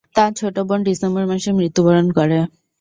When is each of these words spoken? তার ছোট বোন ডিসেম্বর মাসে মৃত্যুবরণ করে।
তার 0.15 0.31
ছোট 0.39 0.55
বোন 0.67 0.79
ডিসেম্বর 0.87 1.23
মাসে 1.31 1.49
মৃত্যুবরণ 1.57 2.07
করে। 2.17 2.39